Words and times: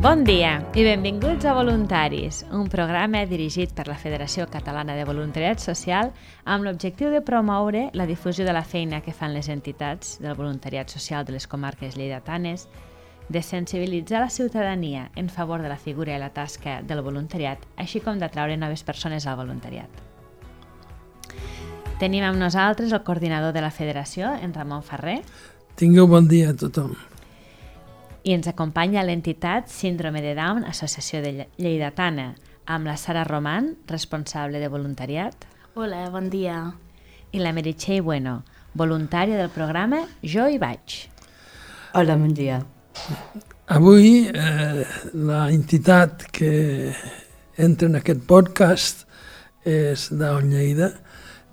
Bon 0.00 0.22
dia 0.24 0.54
i 0.72 0.80
benvinguts 0.80 1.44
a 1.44 1.52
Voluntaris, 1.52 2.46
un 2.56 2.70
programa 2.72 3.20
dirigit 3.28 3.74
per 3.76 3.84
la 3.84 3.98
Federació 4.00 4.46
Catalana 4.48 4.94
de 4.96 5.02
Voluntariat 5.04 5.60
Social 5.60 6.08
amb 6.48 6.64
l'objectiu 6.64 7.10
de 7.12 7.20
promoure 7.20 7.82
la 7.92 8.06
difusió 8.08 8.46
de 8.48 8.54
la 8.56 8.62
feina 8.64 9.02
que 9.04 9.12
fan 9.12 9.34
les 9.36 9.50
entitats 9.52 10.14
del 10.22 10.38
voluntariat 10.38 10.88
social 10.88 11.26
de 11.28 11.34
les 11.36 11.44
comarques 11.44 11.98
lleidatanes, 12.00 12.64
de 13.28 13.42
sensibilitzar 13.42 14.24
la 14.24 14.30
ciutadania 14.30 15.10
en 15.16 15.28
favor 15.28 15.60
de 15.60 15.68
la 15.68 15.76
figura 15.76 16.16
i 16.16 16.18
la 16.18 16.32
tasca 16.32 16.80
del 16.80 17.04
voluntariat, 17.04 17.68
així 17.76 18.00
com 18.00 18.16
d'atraure 18.16 18.56
noves 18.56 18.82
persones 18.82 19.28
al 19.28 19.36
voluntariat. 19.36 20.00
Tenim 22.00 22.24
amb 22.24 22.40
nosaltres 22.40 22.96
el 22.96 23.04
coordinador 23.04 23.52
de 23.52 23.60
la 23.60 23.70
federació, 23.70 24.32
en 24.32 24.56
Ramon 24.56 24.80
Ferrer. 24.80 25.20
Tingueu 25.76 26.08
bon 26.08 26.24
dia 26.24 26.56
a 26.56 26.56
tothom. 26.56 26.96
I 28.22 28.34
ens 28.36 28.50
acompanya 28.50 29.00
l'entitat 29.00 29.70
Síndrome 29.72 30.20
de 30.20 30.34
Down, 30.36 30.66
Associació 30.68 31.22
de 31.24 31.46
Lleidatana, 31.56 32.34
amb 32.68 32.84
la 32.90 32.98
Sara 33.00 33.22
Roman, 33.24 33.70
responsable 33.88 34.60
de 34.60 34.68
voluntariat. 34.68 35.46
Hola, 35.74 36.02
bon 36.12 36.28
dia. 36.28 36.58
I 37.32 37.40
la 37.40 37.54
Meritxell 37.56 38.02
Bueno, 38.04 38.42
voluntària 38.76 39.38
del 39.38 39.48
programa 39.54 40.02
Jo 40.20 40.50
hi 40.50 40.60
vaig. 40.60 40.98
Hola, 41.96 42.18
bon 42.20 42.34
dia. 42.36 42.60
Avui 43.72 44.26
eh, 44.28 44.84
la 45.14 45.46
entitat 45.48 46.26
que 46.28 46.92
entra 47.56 47.88
en 47.88 47.96
aquest 48.02 48.26
podcast 48.28 49.06
és 49.64 50.10
Down 50.12 50.52
Lleida. 50.52 50.92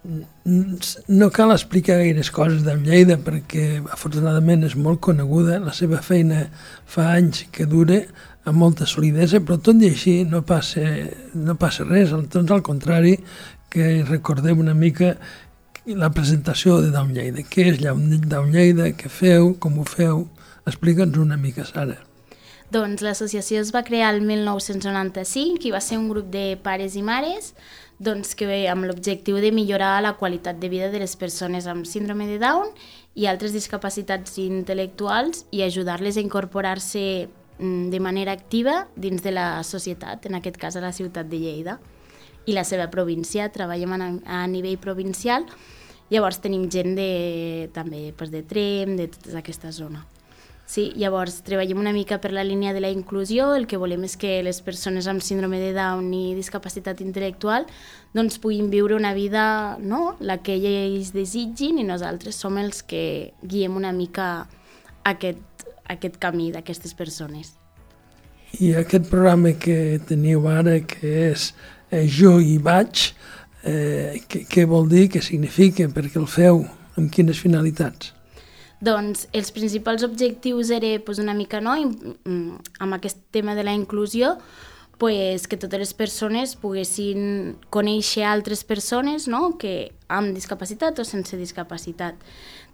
No 0.08 1.28
cal 1.36 1.52
explicar 1.52 1.98
gaires 2.00 2.30
coses 2.32 2.62
de 2.64 2.78
Lleida 2.80 3.18
perquè 3.20 3.82
afortunadament 3.92 4.64
és 4.64 4.78
molt 4.80 5.02
coneguda, 5.04 5.60
la 5.60 5.74
seva 5.76 6.00
feina 6.06 6.46
fa 6.88 7.10
anys 7.18 7.44
que 7.52 7.68
dura 7.68 8.00
amb 8.48 8.62
molta 8.62 8.88
solidesa, 8.88 9.42
però 9.44 9.58
tot 9.60 9.84
i 9.84 9.90
així 9.92 10.22
no 10.24 10.46
passa, 10.48 10.86
no 11.36 11.58
passa 11.60 11.84
res, 11.84 12.16
doncs 12.32 12.56
al 12.56 12.64
contrari, 12.64 13.18
que 13.68 14.06
recordem 14.08 14.64
una 14.64 14.78
mica 14.78 15.18
la 15.88 16.10
presentació 16.12 16.82
de 16.82 16.92
Down 16.92 17.14
Lleida. 17.16 17.44
Què 17.48 17.70
és 17.72 17.80
Down 17.80 18.52
Lleida, 18.52 18.92
què 18.96 19.12
feu, 19.12 19.54
com 19.60 19.80
ho 19.80 19.86
feu? 19.88 20.26
Explica'ns 20.68 21.20
una 21.20 21.38
mica, 21.40 21.64
Sara. 21.68 21.96
Doncs 22.72 23.00
l'associació 23.04 23.62
es 23.64 23.72
va 23.72 23.86
crear 23.88 24.10
el 24.12 24.20
1995 24.28 25.70
i 25.70 25.72
va 25.72 25.80
ser 25.80 26.00
un 26.02 26.10
grup 26.12 26.28
de 26.34 26.58
pares 26.64 26.98
i 27.00 27.04
mares 27.06 27.54
doncs, 28.00 28.36
que 28.38 28.48
amb 28.70 28.86
l'objectiu 28.86 29.40
de 29.42 29.52
millorar 29.52 30.02
la 30.04 30.14
qualitat 30.18 30.60
de 30.62 30.70
vida 30.70 30.92
de 30.94 31.02
les 31.02 31.16
persones 31.18 31.68
amb 31.68 31.86
síndrome 31.86 32.28
de 32.30 32.38
Down 32.42 32.70
i 33.18 33.26
altres 33.26 33.56
discapacitats 33.56 34.38
intel·lectuals 34.42 35.46
i 35.52 35.64
ajudar-les 35.66 36.18
a 36.18 36.24
incorporar-se 36.24 37.28
mm, 37.58 37.90
de 37.90 38.00
manera 38.00 38.36
activa 38.38 38.86
dins 38.96 39.24
de 39.26 39.34
la 39.34 39.64
societat, 39.64 40.28
en 40.30 40.38
aquest 40.38 40.60
cas 40.62 40.78
a 40.78 40.84
la 40.84 40.94
ciutat 40.94 41.30
de 41.30 41.42
Lleida 41.42 41.80
i 42.46 42.54
la 42.54 42.64
seva 42.64 42.88
província. 42.94 43.50
Treballem 43.50 43.98
a, 43.98 44.12
a 44.42 44.44
nivell 44.48 44.78
provincial, 44.78 45.48
llavors 46.14 46.38
tenim 46.44 46.70
gent 46.70 46.94
de, 46.96 47.10
també 47.74 48.12
pues, 48.18 48.30
de 48.32 48.46
Trem, 48.46 48.96
de 49.00 49.10
tota 49.10 49.42
aquesta 49.42 49.74
zona. 49.74 50.06
Sí, 50.68 50.90
llavors 51.00 51.38
treballem 51.48 51.80
una 51.80 51.94
mica 51.96 52.18
per 52.20 52.34
la 52.36 52.44
línia 52.44 52.74
de 52.76 52.82
la 52.84 52.90
inclusió, 52.92 53.54
el 53.56 53.70
que 53.72 53.80
volem 53.80 54.04
és 54.04 54.18
que 54.20 54.42
les 54.44 54.58
persones 54.60 55.06
amb 55.08 55.24
síndrome 55.24 55.62
de 55.62 55.70
Down 55.72 56.10
i 56.12 56.34
discapacitat 56.36 57.00
intel·lectual 57.06 57.64
doncs 58.12 58.36
puguin 58.44 58.68
viure 58.68 58.98
una 58.98 59.14
vida, 59.16 59.78
no?, 59.80 60.18
la 60.20 60.42
que 60.44 60.58
ells 60.60 61.14
desitgin 61.16 61.80
i 61.80 61.86
nosaltres 61.88 62.36
som 62.36 62.60
els 62.60 62.84
que 62.84 63.32
guiem 63.48 63.80
una 63.80 63.94
mica 63.96 64.28
aquest, 65.08 65.64
aquest 65.88 66.20
camí 66.20 66.50
d'aquestes 66.52 66.92
persones. 67.00 67.56
I 68.60 68.74
aquest 68.84 69.08
programa 69.08 69.56
que 69.56 70.02
teniu 70.04 70.50
ara, 70.52 70.82
que 70.84 71.14
és 71.30 71.54
eh, 71.92 72.04
Jo 72.12 72.42
hi 72.44 72.58
vaig, 72.60 73.08
eh, 73.64 74.20
què 74.28 74.68
vol 74.68 74.92
dir, 74.92 75.08
què 75.16 75.24
significa, 75.24 75.88
perquè 75.88 76.20
el 76.20 76.28
feu, 76.28 76.66
amb 77.00 77.08
quines 77.14 77.40
finalitats? 77.40 78.17
Doncs 78.80 79.26
els 79.34 79.50
principals 79.52 80.04
objectius 80.06 80.70
era 80.70 81.00
pues, 81.04 81.18
una 81.20 81.34
mica 81.34 81.62
no, 81.62 81.74
amb 81.74 82.98
aquest 82.98 83.24
tema 83.34 83.56
de 83.58 83.64
la 83.66 83.74
inclusió, 83.74 84.36
pues, 84.98 85.48
que 85.48 85.58
totes 85.58 85.80
les 85.80 85.94
persones 85.98 86.56
poguessin 86.58 87.58
conèixer 87.74 88.26
altres 88.26 88.64
persones 88.64 89.28
no? 89.28 89.58
que 89.58 89.94
amb 90.08 90.34
discapacitat 90.34 91.00
o 91.00 91.06
sense 91.06 91.38
discapacitat. 91.38 92.22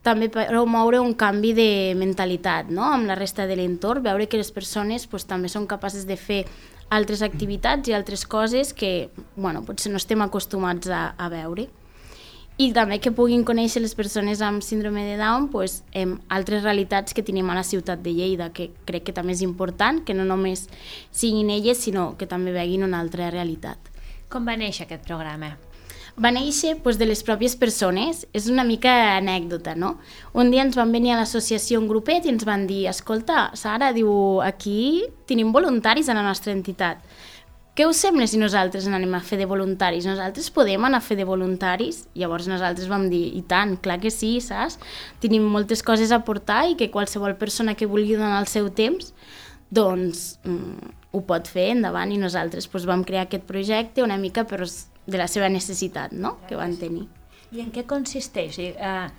També 0.04 0.28
promoure 0.28 1.00
un 1.00 1.14
canvi 1.16 1.54
de 1.56 1.70
mentalitat 1.96 2.68
no? 2.68 2.84
amb 2.92 3.08
la 3.08 3.16
resta 3.16 3.48
de 3.48 3.56
l'entorn, 3.56 4.04
veure 4.04 4.28
que 4.28 4.40
les 4.40 4.52
persones 4.52 5.08
pues, 5.08 5.24
també 5.28 5.52
són 5.52 5.68
capaces 5.68 6.08
de 6.08 6.20
fer 6.20 6.44
altres 6.92 7.24
activitats 7.24 7.88
i 7.88 7.96
altres 7.96 8.28
coses 8.28 8.74
que 8.76 9.10
bueno, 9.36 9.64
potser 9.64 9.92
no 9.92 10.04
estem 10.04 10.22
acostumats 10.22 10.92
a, 10.92 11.14
a 11.16 11.32
veure 11.32 11.70
i 12.58 12.70
també 12.74 13.00
que 13.02 13.12
puguin 13.16 13.42
conèixer 13.48 13.82
les 13.82 13.96
persones 13.98 14.42
amb 14.46 14.62
síndrome 14.62 15.02
de 15.08 15.18
Down 15.18 15.48
pues, 15.50 15.82
en 15.92 16.20
altres 16.30 16.62
realitats 16.62 17.14
que 17.14 17.26
tenim 17.26 17.50
a 17.50 17.58
la 17.58 17.66
ciutat 17.66 18.04
de 18.06 18.14
Lleida, 18.14 18.52
que 18.54 18.70
crec 18.86 19.08
que 19.10 19.16
també 19.16 19.34
és 19.34 19.42
important, 19.42 20.04
que 20.06 20.14
no 20.14 20.26
només 20.28 20.68
siguin 21.12 21.50
elles, 21.50 21.82
sinó 21.82 22.14
que 22.18 22.30
també 22.30 22.54
veguin 22.54 22.86
una 22.86 23.02
altra 23.02 23.32
realitat. 23.34 23.90
Com 24.30 24.46
va 24.46 24.58
néixer 24.58 24.86
aquest 24.86 25.06
programa? 25.08 25.56
Va 26.14 26.30
néixer 26.30 26.76
pues, 26.84 27.00
de 27.02 27.08
les 27.10 27.26
pròpies 27.26 27.56
persones, 27.58 28.28
és 28.38 28.46
una 28.46 28.64
mica 28.64 28.92
anècdota, 29.18 29.74
no? 29.74 29.96
Un 30.38 30.54
dia 30.54 30.62
ens 30.62 30.78
van 30.78 30.94
venir 30.94 31.16
a 31.16 31.18
l'associació 31.24 31.82
un 31.82 31.90
grupet 31.90 32.28
i 32.28 32.36
ens 32.36 32.46
van 32.46 32.68
dir, 32.70 32.84
escolta, 32.92 33.48
Sara, 33.58 33.90
diu, 33.98 34.14
aquí 34.46 35.08
tenim 35.26 35.50
voluntaris 35.56 36.10
a 36.10 36.18
la 36.20 36.22
nostra 36.22 36.54
entitat 36.54 37.02
què 37.74 37.88
us 37.90 37.98
sembla 38.04 38.28
si 38.30 38.38
nosaltres 38.38 38.86
anem 38.86 39.16
a 39.18 39.22
fer 39.26 39.40
de 39.40 39.48
voluntaris? 39.50 40.06
Nosaltres 40.06 40.52
podem 40.54 40.84
anar 40.86 41.00
a 41.02 41.06
fer 41.06 41.18
de 41.18 41.26
voluntaris? 41.26 42.04
Llavors 42.14 42.46
nosaltres 42.46 42.86
vam 42.92 43.08
dir, 43.10 43.24
i 43.34 43.42
tant, 43.50 43.80
clar 43.82 43.98
que 44.04 44.12
sí, 44.14 44.36
saps? 44.46 44.78
Tenim 45.24 45.48
moltes 45.50 45.82
coses 45.82 46.14
a 46.14 46.22
portar 46.22 46.68
i 46.70 46.78
que 46.78 46.92
qualsevol 46.94 47.34
persona 47.40 47.74
que 47.74 47.90
vulgui 47.90 48.14
donar 48.20 48.44
el 48.44 48.50
seu 48.52 48.70
temps, 48.70 49.10
doncs 49.74 50.38
mm, 50.46 50.94
ho 51.18 51.24
pot 51.26 51.50
fer 51.50 51.72
endavant 51.74 52.14
i 52.14 52.22
nosaltres 52.22 52.70
doncs, 52.70 52.86
vam 52.86 53.02
crear 53.08 53.26
aquest 53.26 53.50
projecte 53.50 54.06
una 54.06 54.20
mica 54.22 54.46
però 54.46 54.70
de 54.70 55.18
la 55.18 55.26
seva 55.28 55.50
necessitat 55.50 56.14
no? 56.14 56.38
que 56.46 56.60
van 56.60 56.78
tenir. 56.78 57.08
I 57.54 57.66
en 57.66 57.74
què 57.74 57.88
consisteix? 57.90 58.62
Uh, 58.78 59.10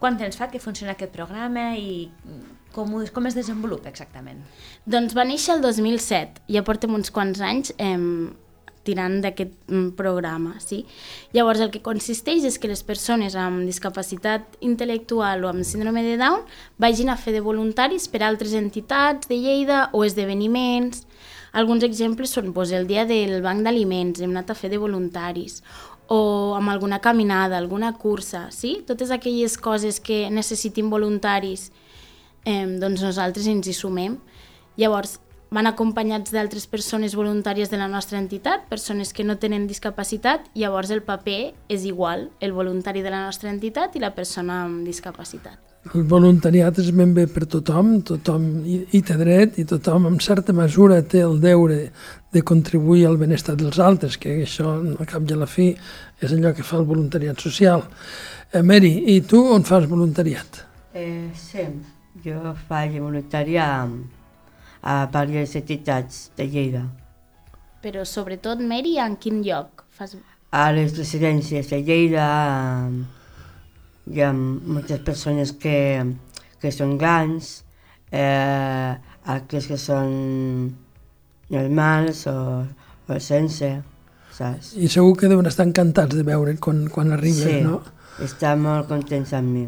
quant 0.00 0.18
temps 0.20 0.36
fa 0.38 0.50
que 0.52 0.62
funciona 0.62 0.94
aquest 0.94 1.14
programa 1.14 1.70
i 1.76 2.08
com, 2.74 2.92
com 3.14 3.30
es 3.30 3.38
desenvolupa 3.38 3.90
exactament? 3.90 4.42
Doncs 4.86 5.16
va 5.16 5.26
néixer 5.28 5.56
el 5.56 5.64
2007, 5.64 6.44
ja 6.54 6.64
portem 6.66 6.94
uns 6.94 7.10
quants 7.14 7.40
anys 7.44 7.72
eh, 7.78 7.96
tirant 8.88 9.18
d'aquest 9.24 9.54
mm, 9.68 9.90
programa. 9.98 10.56
Sí? 10.64 10.84
Llavors, 11.36 11.62
el 11.64 11.72
que 11.74 11.84
consisteix 11.84 12.46
és 12.48 12.58
que 12.60 12.70
les 12.70 12.84
persones 12.86 13.36
amb 13.38 13.66
discapacitat 13.68 14.58
intel·lectual 14.64 15.44
o 15.44 15.52
amb 15.52 15.66
síndrome 15.68 16.04
de 16.06 16.16
Down 16.20 16.46
vagin 16.80 17.12
a 17.12 17.18
fer 17.20 17.36
de 17.36 17.44
voluntaris 17.44 18.08
per 18.08 18.24
altres 18.24 18.56
entitats 18.58 19.28
de 19.28 19.40
Lleida 19.40 19.88
o 19.92 20.04
esdeveniments. 20.06 21.04
Alguns 21.58 21.84
exemples 21.86 22.32
són 22.34 22.52
doncs, 22.52 22.74
el 22.76 22.86
dia 22.86 23.06
del 23.08 23.40
banc 23.42 23.64
d'aliments, 23.64 24.20
hem 24.20 24.34
anat 24.34 24.52
a 24.52 24.58
fer 24.58 24.68
de 24.70 24.80
voluntaris, 24.80 25.62
o 26.08 26.54
amb 26.56 26.72
alguna 26.72 26.98
caminada, 27.04 27.58
alguna 27.58 27.92
cursa, 28.00 28.48
sí? 28.50 28.82
Totes 28.88 29.12
aquelles 29.12 29.58
coses 29.60 30.00
que 30.00 30.26
necessitin 30.32 30.88
voluntaris 30.90 31.68
eh, 32.48 32.64
doncs 32.80 33.04
nosaltres 33.04 33.46
ens 33.46 33.68
hi 33.68 33.76
sumem. 33.76 34.16
Llavors, 34.80 35.18
van 35.50 35.66
acompanyats 35.66 36.32
d'altres 36.34 36.66
persones 36.68 37.14
voluntàries 37.16 37.70
de 37.72 37.78
la 37.80 37.88
nostra 37.88 38.18
entitat, 38.20 38.66
persones 38.68 39.14
que 39.16 39.24
no 39.24 39.38
tenen 39.40 39.66
discapacitat, 39.66 40.50
llavors 40.54 40.90
el 40.92 41.02
paper 41.02 41.54
és 41.72 41.86
igual, 41.88 42.28
el 42.40 42.52
voluntari 42.52 43.02
de 43.02 43.12
la 43.14 43.24
nostra 43.24 43.50
entitat 43.50 43.96
i 43.96 44.02
la 44.04 44.14
persona 44.14 44.64
amb 44.66 44.84
discapacitat. 44.86 45.56
El 45.94 46.04
voluntariat 46.04 46.76
és 46.82 46.90
ben 46.92 47.14
bé 47.16 47.24
per 47.32 47.46
tothom, 47.48 48.02
tothom 48.04 48.48
hi, 48.66 48.82
hi 48.92 49.00
té 49.06 49.14
dret 49.16 49.56
i 49.62 49.64
tothom 49.64 50.08
en 50.10 50.18
certa 50.20 50.52
mesura 50.52 50.98
té 51.00 51.22
el 51.24 51.38
deure 51.40 51.78
de 52.34 52.42
contribuir 52.44 53.06
al 53.08 53.16
benestar 53.16 53.54
dels 53.56 53.78
altres, 53.80 54.18
que 54.20 54.42
això 54.42 54.74
al 54.82 55.08
cap 55.08 55.24
i 55.24 55.32
a 55.32 55.38
la 55.38 55.48
fi 55.48 55.70
és 56.20 56.34
allò 56.34 56.52
que 56.52 56.66
fa 56.66 56.76
el 56.82 56.84
voluntariat 56.84 57.40
social. 57.40 57.86
Eh, 58.52 58.60
Mary, 58.60 58.92
i 59.14 59.22
tu 59.24 59.40
on 59.54 59.64
fas 59.64 59.88
voluntariat? 59.88 60.60
Eh, 60.92 61.30
sí, 61.32 61.64
jo 62.26 62.52
faig 62.68 62.98
voluntariat 63.00 64.17
a, 64.82 65.06
diverses 65.10 65.62
entitats 65.62 66.30
de 66.36 66.48
Lleida. 66.48 66.84
Però 67.82 68.04
sobretot, 68.06 68.60
Mary, 68.60 68.96
en 68.98 69.16
quin 69.20 69.42
lloc 69.46 69.84
fas? 69.94 70.16
A 70.50 70.70
les 70.72 70.96
residències 70.96 71.68
de 71.70 71.82
Lleida 71.84 72.26
hi 74.08 74.22
ha 74.24 74.32
moltes 74.32 75.02
persones 75.04 75.52
que, 75.60 75.78
que 76.62 76.72
són 76.72 76.96
grans, 76.98 77.58
eh, 78.10 78.96
altres 79.28 79.68
que 79.68 79.78
són 79.78 80.10
normals 81.52 82.24
o, 82.30 82.38
o 83.08 83.20
sense, 83.20 83.70
saps? 84.34 84.72
I 84.76 84.88
segur 84.92 85.14
que 85.20 85.30
deuen 85.30 85.48
estar 85.50 85.66
encantats 85.68 86.16
de 86.16 86.24
veure 86.26 86.56
quan, 86.62 86.86
quan 86.92 87.12
arribes, 87.16 87.44
sí, 87.44 87.60
no? 87.64 87.82
Sí, 87.84 88.28
està 88.28 88.54
molt 88.58 88.88
contents 88.90 89.34
amb 89.36 89.54
mi. 89.54 89.66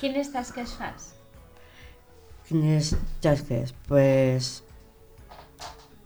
Quines 0.00 0.30
tasques 0.32 0.76
fas? 0.78 1.10
Quines 2.50 2.96
tasques? 3.22 3.70
Pues, 3.86 4.64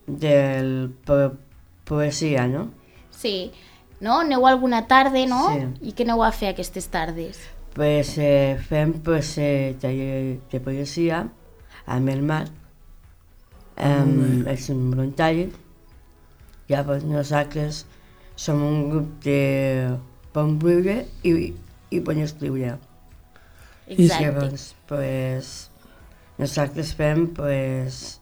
del 0.06 0.92
po 1.06 1.32
poesia, 1.88 2.46
no? 2.46 2.68
Sí. 3.10 3.50
No? 4.00 4.20
Aneu 4.20 4.46
alguna 4.46 4.86
tarda, 4.86 5.24
no? 5.24 5.48
Sí. 5.48 5.88
I 5.88 5.96
què 5.96 6.04
aneu 6.04 6.20
a 6.20 6.28
fer 6.36 6.50
aquestes 6.52 6.90
tardes? 6.92 7.40
Pues 7.72 8.12
eh, 8.20 8.60
fem 8.60 8.92
pues, 9.00 9.38
eh, 9.40 9.72
taller 9.80 10.36
de 10.52 10.60
poesia 10.60 11.24
amb 11.88 12.12
el 12.12 12.20
Marc, 12.22 12.52
um, 13.80 14.44
és 14.52 14.68
un 14.68 14.90
voluntari. 14.92 15.48
Llavors 16.68 17.08
nosaltres 17.08 17.86
som 18.36 18.60
un 18.68 18.90
grup 18.92 19.16
de 19.24 19.96
bon 20.36 20.58
viure 20.60 21.06
i, 21.24 21.54
i 21.88 22.04
bon 22.04 22.20
escriure. 22.20 22.76
I 23.88 23.96
Exacte. 23.96 24.20
llavors, 24.20 24.74
pues, 24.88 25.54
nosaltres 26.38 26.94
fem 26.98 27.28
pues, 27.36 28.20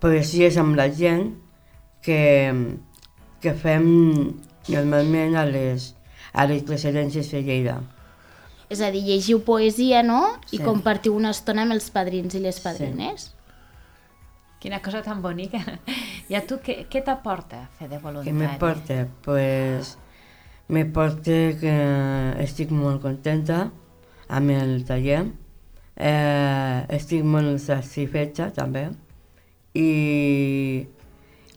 poesies 0.00 0.56
amb 0.60 0.76
la 0.78 0.88
gent 0.92 1.34
que, 2.04 2.20
que 3.42 3.52
fem 3.54 3.86
normalment 4.70 5.36
a 5.36 5.44
les, 5.48 5.90
a 6.32 6.46
les 6.48 6.64
residències 6.68 7.30
de 7.34 7.42
Lleida. 7.44 7.80
És 8.70 8.80
a 8.86 8.90
dir, 8.94 9.02
llegiu 9.02 9.40
poesia, 9.44 10.02
no? 10.06 10.36
I 10.52 10.58
Sí. 10.58 10.62
compartiu 10.64 11.16
una 11.16 11.32
estona 11.34 11.62
amb 11.66 11.74
els 11.74 11.90
padrins 11.90 12.34
i 12.38 12.40
les 12.40 12.60
padrines. 12.62 13.32
Quina 14.60 14.78
cosa 14.84 15.00
tan 15.02 15.22
bonica. 15.24 15.58
I 16.30 16.36
a 16.38 16.42
tu 16.46 16.60
què, 16.62 16.84
què 16.88 17.00
t'aporta 17.04 17.64
fer 17.78 17.88
de 17.88 17.96
Què 17.96 18.02
voluntari? 18.04 18.36
me 18.36 18.48
porta? 18.60 19.08
Pues, 19.24 19.96
me 20.68 20.84
porta 20.86 21.38
que 21.58 21.74
estic 22.44 22.70
molt 22.70 23.02
contenta 23.02 23.70
amb 24.28 24.50
el 24.54 24.84
taller, 24.86 25.24
eh, 26.00 26.96
estic 26.96 27.24
molt 27.28 27.60
satisfeta 27.60 28.50
també 28.56 28.88
i 29.76 30.86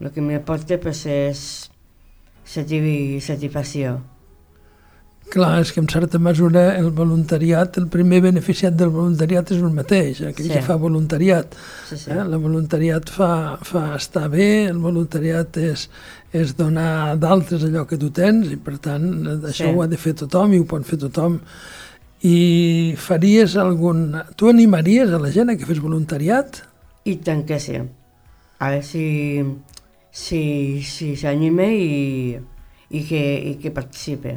el 0.00 0.10
que 0.12 0.20
me 0.22 0.38
porta 0.44 0.76
pues, 0.78 1.04
és 1.08 1.44
satisfacció. 2.44 4.00
Clar, 5.32 5.62
és 5.64 5.70
que 5.72 5.80
en 5.80 5.86
certa 5.88 6.18
mesura 6.20 6.76
el 6.76 6.90
voluntariat, 6.92 7.78
el 7.80 7.86
primer 7.88 8.20
beneficiat 8.26 8.74
del 8.76 8.90
voluntariat 8.92 9.48
és 9.54 9.62
el 9.62 9.72
mateix, 9.72 10.20
aquell 10.20 10.46
Sí. 10.50 10.52
que 10.52 10.62
fa 10.62 10.76
voluntariat. 10.76 11.54
Sí, 11.88 11.96
sí. 11.96 12.10
Eh? 12.10 12.18
El 12.20 12.36
voluntariat 12.38 13.08
fa, 13.08 13.56
fa 13.62 13.94
estar 13.96 14.28
bé, 14.28 14.66
el 14.68 14.78
voluntariat 14.78 15.56
és, 15.56 15.88
és 16.30 16.52
donar 16.54 17.16
d'altres 17.16 17.64
allò 17.64 17.86
que 17.88 17.96
tu 17.96 18.10
tens 18.10 18.52
i 18.52 18.56
per 18.56 18.76
tant 18.78 19.08
eh, 19.26 19.38
això 19.48 19.64
Sí. 19.64 19.72
ho 19.72 19.82
ha 19.82 19.86
de 19.88 19.96
fer 19.96 20.12
tothom 20.12 20.52
i 20.52 20.58
ho 20.60 20.64
pot 20.66 20.84
fer 20.84 20.98
tothom. 20.98 21.40
I 22.24 22.94
faries 22.96 23.56
algun... 23.60 24.06
Tu 24.36 24.48
animaries 24.48 25.12
a 25.12 25.20
la 25.20 25.30
gent 25.34 25.52
a 25.52 25.58
que 25.60 25.68
fes 25.68 25.82
voluntariat? 25.84 26.62
I 27.04 27.18
tant 27.20 27.44
que 27.44 27.58
sí. 27.60 27.76
A 28.64 28.70
veure 28.72 28.82
si 28.86 29.04
si 30.14 30.80
si 30.86 31.16
s'anima 31.18 31.66
i, 31.66 32.38
i, 32.88 33.00
que, 33.04 33.20
i 33.50 33.54
que 33.60 33.72
participe. 33.74 34.36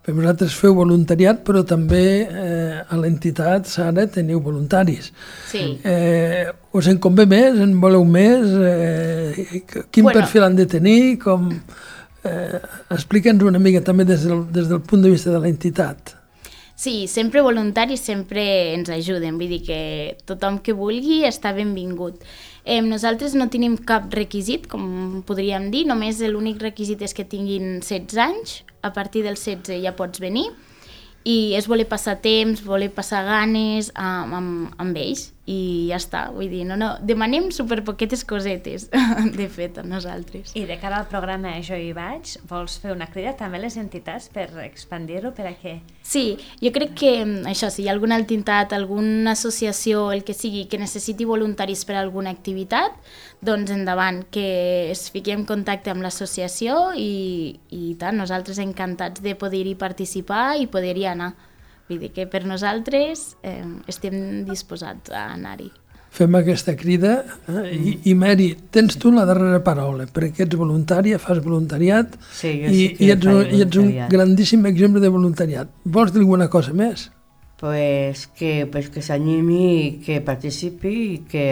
Perquè 0.00 0.14
vosaltres 0.16 0.54
feu 0.56 0.72
voluntariat, 0.78 1.42
però 1.44 1.64
també 1.66 2.04
eh, 2.24 2.78
a 2.80 2.96
l'entitat, 2.96 3.66
Sara, 3.68 4.06
teniu 4.08 4.40
voluntaris. 4.40 5.10
Sí. 5.50 5.64
Eh, 5.84 6.46
us 6.72 6.88
en 6.88 7.00
convé 7.02 7.26
més? 7.28 7.58
En 7.60 7.74
voleu 7.82 8.06
més? 8.08 8.46
Eh, 8.48 9.48
quin 9.90 10.06
Bueno. 10.06 10.20
perfil 10.22 10.46
han 10.46 10.56
de 10.56 10.64
tenir? 10.70 11.18
Com... 11.20 11.50
Eh, 12.24 12.62
Explica'ns 12.94 13.44
una 13.44 13.60
mica 13.60 13.82
també 13.84 14.06
des 14.08 14.24
del, 14.24 14.46
des 14.54 14.70
del 14.70 14.80
punt 14.80 15.02
de 15.04 15.12
vista 15.12 15.34
de 15.34 15.42
l'entitat. 15.42 16.14
Sí, 16.78 17.08
sempre 17.08 17.40
voluntaris 17.42 17.98
sempre 18.06 18.42
ens 18.70 18.86
ajuden, 18.94 19.34
vull 19.34 19.50
dir 19.50 19.64
que 19.66 19.78
tothom 20.30 20.60
que 20.62 20.76
vulgui 20.78 21.24
està 21.26 21.50
benvingut. 21.50 22.20
Eh, 22.62 22.78
nosaltres 22.86 23.34
no 23.34 23.48
tenim 23.50 23.74
cap 23.88 24.06
requisit, 24.14 24.68
com 24.70 25.24
podríem 25.26 25.72
dir, 25.72 25.88
només 25.90 26.22
l'únic 26.22 26.62
requisit 26.62 27.02
és 27.02 27.16
que 27.18 27.26
tinguin 27.26 27.80
16 27.80 28.20
anys, 28.22 28.52
a 28.86 28.92
partir 28.94 29.24
dels 29.26 29.42
16 29.42 29.82
ja 29.82 29.96
pots 29.98 30.22
venir, 30.22 30.52
i 31.26 31.56
és 31.58 31.66
voler 31.66 31.88
passar 31.90 32.20
temps, 32.22 32.62
voler 32.62 32.92
passar 32.94 33.24
ganes 33.26 33.90
amb, 33.98 34.38
amb, 34.38 34.78
amb 34.78 35.02
ells, 35.02 35.32
i 35.48 35.88
ja 35.88 35.96
està, 35.96 36.26
vull 36.34 36.50
dir, 36.52 36.64
no, 36.68 36.76
no, 36.76 36.90
demanem 37.08 37.46
superpoquetes 37.54 38.24
cosetes, 38.28 38.88
de 39.38 39.46
fet, 39.48 39.78
a 39.80 39.84
nosaltres. 39.86 40.52
I 40.58 40.66
de 40.68 40.76
cara 40.80 41.00
al 41.00 41.08
programa 41.08 41.54
Jo 41.64 41.78
hi 41.80 41.94
vaig, 41.96 42.34
vols 42.50 42.76
fer 42.82 42.92
una 42.92 43.08
crida 43.08 43.32
també 43.38 43.56
a 43.56 43.62
les 43.62 43.78
entitats 43.80 44.28
per 44.34 44.44
expandir-ho, 44.66 45.32
per 45.36 45.48
a 45.48 45.54
què? 45.56 45.78
Sí, 46.04 46.36
jo 46.60 46.72
crec 46.74 46.92
que 47.00 47.14
mm, 47.24 47.48
això, 47.48 47.72
si 47.72 47.86
hi 47.86 47.88
ha 47.88 47.94
alguna 47.96 48.20
entitat, 48.20 48.76
alguna 48.76 49.32
associació, 49.32 50.10
el 50.12 50.22
que 50.24 50.36
sigui, 50.36 50.66
que 50.68 50.80
necessiti 50.80 51.24
voluntaris 51.28 51.86
per 51.88 51.96
a 51.96 52.04
alguna 52.04 52.34
activitat, 52.34 53.00
doncs 53.40 53.72
endavant, 53.72 54.26
que 54.34 54.90
es 54.92 55.08
fiqui 55.14 55.32
en 55.32 55.48
contacte 55.48 55.92
amb 55.94 56.04
l'associació 56.04 56.90
i, 56.92 57.56
i 57.72 57.94
tant, 58.00 58.20
nosaltres 58.20 58.60
encantats 58.60 59.24
de 59.24 59.32
poder-hi 59.38 59.78
participar 59.80 60.58
i 60.60 60.68
poder-hi 60.68 61.08
anar. 61.08 61.34
Vull 61.88 62.00
dir 62.02 62.10
que 62.12 62.26
per 62.28 62.44
nosaltres 62.46 63.36
eh, 63.42 63.64
estem 63.88 64.44
disposats 64.48 65.10
a 65.10 65.28
anar-hi. 65.34 65.70
Fem 66.10 66.34
aquesta 66.38 66.72
crida 66.76 67.18
eh? 67.52 67.62
I, 67.76 67.90
i 68.10 68.14
Mary, 68.16 68.54
tens 68.72 68.96
tu 68.96 69.10
la 69.12 69.26
darrera 69.28 69.58
paraula 69.64 70.06
perquè 70.08 70.46
ets 70.46 70.56
voluntària, 70.56 71.18
fas 71.20 71.36
voluntariat 71.44 72.14
Sí, 72.32 72.54
jo 72.62 72.70
i, 72.72 72.78
sí 72.78 72.86
que 72.96 73.04
i, 73.04 73.10
ets, 73.12 73.28
un, 73.28 73.42
i 73.52 73.60
ets 73.60 73.76
un 73.76 73.90
grandíssim 74.08 74.64
exemple 74.70 75.02
de 75.04 75.10
voluntariat. 75.12 75.68
Vols 75.84 76.14
dir 76.14 76.24
alguna 76.24 76.48
cosa 76.48 76.72
més? 76.72 77.10
pues 77.58 78.28
que, 78.38 78.68
pues 78.70 78.88
que 78.88 79.02
s'animi 79.02 79.62
i 79.82 79.86
que 79.98 80.20
participi 80.22 80.92
i 81.12 81.16
que, 81.26 81.46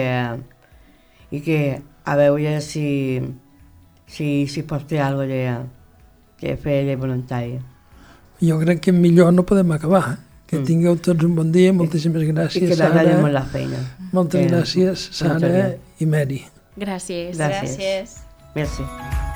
i 1.35 1.41
que 1.43 1.81
a 2.07 2.15
veure 2.15 2.61
si, 2.63 3.19
si, 4.07 4.47
si 4.47 4.63
pot 4.63 4.85
fer 4.87 5.01
alguna 5.03 5.27
de, 5.27 5.41
de 6.41 6.55
fer 6.55 6.85
de 6.87 6.95
voluntari. 6.95 7.57
Jo 8.39 8.55
crec 8.61 8.79
que 8.85 8.93
millor 8.95 9.33
no 9.35 9.43
podem 9.43 9.75
acabar. 9.75 10.13
eh? 10.13 10.26
Que 10.47 10.59
Mm. 10.59 10.63
tingueu 10.63 10.95
tots 10.97 11.23
un 11.25 11.35
bon 11.35 11.51
dia, 11.51 11.73
moltíssimes 11.73 12.23
I 12.23 12.31
gràcies, 12.31 12.69
que 12.69 12.75
Sara. 12.75 12.93
t'agradi 12.95 13.21
molt 13.21 13.33
la 13.33 13.43
feina. 13.43 13.77
Moltes 14.13 14.41
que- 14.41 14.49
gràcies, 14.55 15.09
Sara 15.11 15.75
i 15.99 16.05
Mary. 16.05 16.45
Gràcies. 16.77 17.35
Gràcies. 17.35 17.77
Gràcies. 17.77 18.17
Merci. 18.55 19.26